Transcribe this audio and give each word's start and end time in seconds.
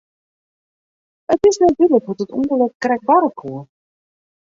It 1.33 1.39
is 1.49 1.59
net 1.63 1.73
dúdlik 1.77 2.05
hoe't 2.07 2.23
it 2.25 2.35
ûngelok 2.39 2.73
krekt 2.83 3.07
barre 3.09 3.29
koe. 3.39 3.59